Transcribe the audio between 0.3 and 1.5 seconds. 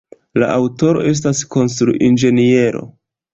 La aŭtoro estas